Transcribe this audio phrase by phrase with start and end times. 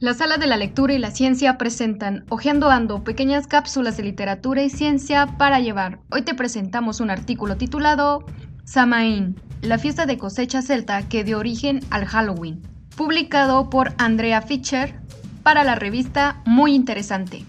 [0.00, 4.62] La Sala de la Lectura y la Ciencia presentan Ojeando Ando, pequeñas cápsulas de literatura
[4.62, 6.00] y ciencia para llevar.
[6.10, 8.24] Hoy te presentamos un artículo titulado
[8.64, 12.62] Samaín, la fiesta de cosecha celta que dio origen al Halloween,
[12.96, 14.98] publicado por Andrea Fischer
[15.42, 17.44] para la revista Muy Interesante.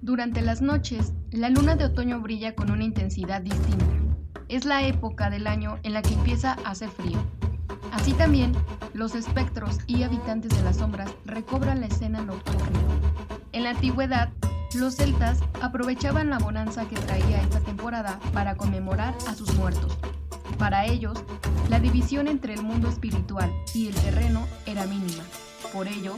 [0.00, 4.03] Durante las noches, la luna de otoño brilla con una intensidad distinta
[4.48, 7.18] es la época del año en la que empieza a hacer frío.
[7.92, 8.52] Así también,
[8.92, 12.80] los espectros y habitantes de las sombras recobran la escena nocturna.
[13.52, 14.30] En la antigüedad,
[14.74, 19.96] los celtas aprovechaban la bonanza que traía esta temporada para conmemorar a sus muertos.
[20.58, 21.22] Para ellos,
[21.68, 25.22] la división entre el mundo espiritual y el terreno era mínima.
[25.72, 26.16] Por ello,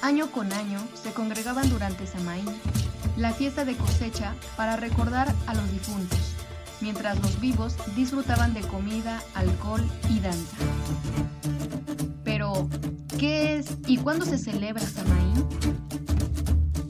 [0.00, 2.46] año con año se congregaban durante Samaín,
[3.16, 6.31] la fiesta de cosecha, para recordar a los difuntos
[6.82, 10.56] mientras los vivos disfrutaban de comida, alcohol y danza.
[12.24, 12.68] Pero,
[13.18, 15.46] ¿qué es y cuándo se celebra Samaín?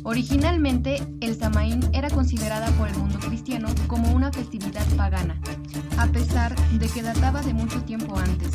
[0.05, 5.41] Originalmente, el Samaín era considerada por el mundo cristiano como una festividad pagana,
[5.97, 8.50] a pesar de que databa de mucho tiempo antes.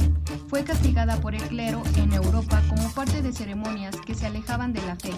[0.50, 4.86] Fue castigada por el clero en Europa como parte de ceremonias que se alejaban de
[4.86, 5.14] la fe,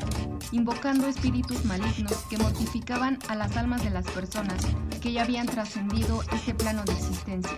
[0.52, 4.62] invocando espíritus malignos que mortificaban a las almas de las personas
[5.02, 7.58] que ya habían trascendido este plano de existencia.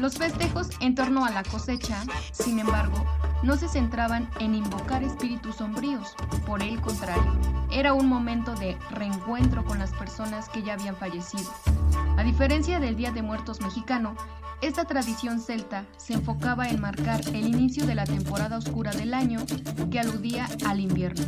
[0.00, 3.04] Los festejos en torno a la cosecha, sin embargo,
[3.42, 6.14] no se centraban en invocar espíritus sombríos,
[6.46, 7.32] por el contrario,
[7.70, 11.50] era un momento de reencuentro con las personas que ya habían fallecido.
[12.16, 14.14] A diferencia del Día de Muertos mexicano,
[14.60, 19.40] esta tradición celta se enfocaba en marcar el inicio de la temporada oscura del año
[19.90, 21.24] que aludía al invierno.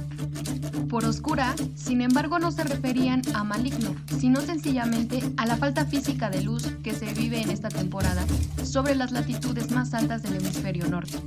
[0.90, 6.28] Por oscura, sin embargo, no se referían a maligno, sino sencillamente a la falta física
[6.28, 8.22] de luz que se vive en esta temporada
[8.62, 11.18] sobre las latitudes más altas del hemisferio norte.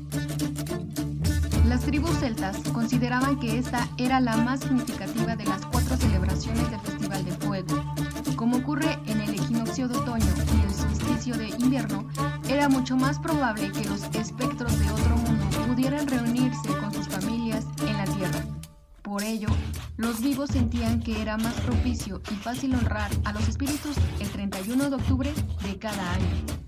[1.68, 6.80] Las tribus celtas consideraban que esta era la más significativa de las cuatro celebraciones del
[6.80, 7.84] Festival de Fuego.
[8.36, 12.08] Como ocurre en el equinoccio de otoño y el solsticio de invierno,
[12.48, 17.66] era mucho más probable que los espectros de otro mundo pudieran reunirse con sus familias
[17.88, 18.46] en la Tierra.
[19.02, 19.50] Por ello,
[19.98, 24.90] los vivos sentían que era más propicio y fácil honrar a los espíritus el 31
[24.90, 25.34] de octubre
[25.64, 26.66] de cada año.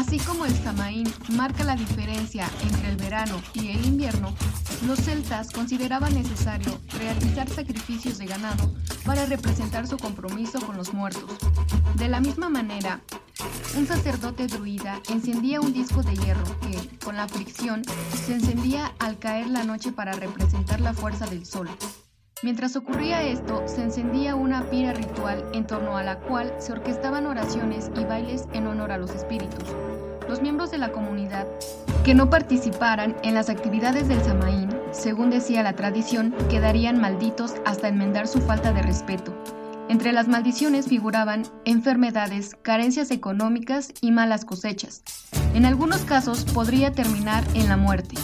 [0.00, 4.32] Así como el Samaín marca la diferencia entre el verano y el invierno,
[4.86, 8.74] los celtas consideraban necesario realizar sacrificios de ganado
[9.04, 11.36] para representar su compromiso con los muertos.
[11.96, 13.02] De la misma manera,
[13.76, 17.82] un sacerdote druida encendía un disco de hierro que, con la fricción,
[18.24, 21.68] se encendía al caer la noche para representar la fuerza del sol.
[22.42, 27.26] Mientras ocurría esto, se encendía una pira ritual en torno a la cual se orquestaban
[27.26, 29.62] oraciones y bailes en honor a los espíritus.
[30.26, 31.46] Los miembros de la comunidad
[32.02, 37.88] que no participaran en las actividades del Samaín, según decía la tradición, quedarían malditos hasta
[37.88, 39.34] enmendar su falta de respeto.
[39.90, 45.02] Entre las maldiciones figuraban enfermedades, carencias económicas y malas cosechas.
[45.52, 48.14] En algunos casos podría terminar en la muerte.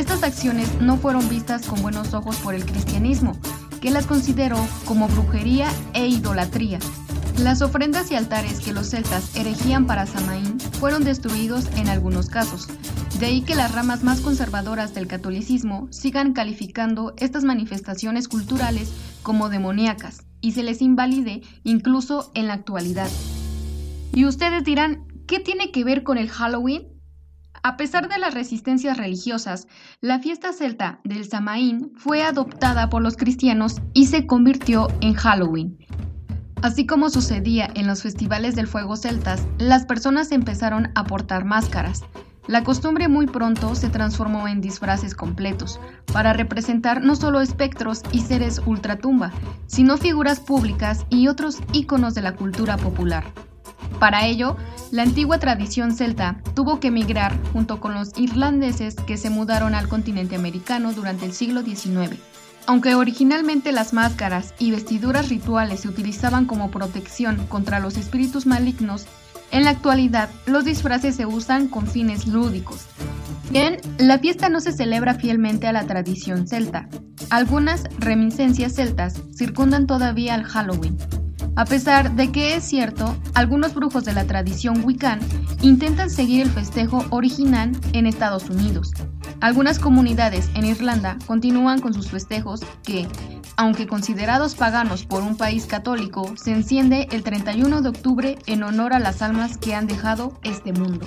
[0.00, 3.36] Estas acciones no fueron vistas con buenos ojos por el cristianismo,
[3.82, 4.56] que las consideró
[4.86, 6.78] como brujería e idolatría.
[7.36, 12.66] Las ofrendas y altares que los celtas erigían para Samaín fueron destruidos en algunos casos,
[13.18, 18.90] de ahí que las ramas más conservadoras del catolicismo sigan calificando estas manifestaciones culturales
[19.22, 23.10] como demoníacas y se les invalide incluso en la actualidad.
[24.14, 26.89] Y ustedes dirán, ¿qué tiene que ver con el Halloween?
[27.62, 29.68] A pesar de las resistencias religiosas,
[30.00, 35.76] la fiesta celta del Samaín fue adoptada por los cristianos y se convirtió en Halloween.
[36.62, 42.02] Así como sucedía en los festivales del fuego celtas, las personas empezaron a portar máscaras.
[42.46, 45.80] La costumbre muy pronto se transformó en disfraces completos,
[46.14, 49.32] para representar no solo espectros y seres ultratumba,
[49.66, 53.24] sino figuras públicas y otros íconos de la cultura popular.
[54.00, 54.56] Para ello,
[54.90, 59.88] la antigua tradición celta tuvo que emigrar junto con los irlandeses que se mudaron al
[59.88, 62.18] continente americano durante el siglo XIX.
[62.66, 69.06] Aunque originalmente las máscaras y vestiduras rituales se utilizaban como protección contra los espíritus malignos,
[69.50, 72.86] en la actualidad los disfraces se usan con fines lúdicos.
[73.50, 76.88] Bien, la fiesta no se celebra fielmente a la tradición celta.
[77.28, 80.96] Algunas reminiscencias celtas circundan todavía al Halloween,
[81.56, 85.20] a pesar de que es cierto, algunos brujos de la tradición Wiccan
[85.62, 88.92] intentan seguir el festejo original en Estados Unidos.
[89.40, 93.08] Algunas comunidades en Irlanda continúan con sus festejos que,
[93.56, 98.92] aunque considerados paganos por un país católico, se enciende el 31 de octubre en honor
[98.92, 101.06] a las almas que han dejado este mundo.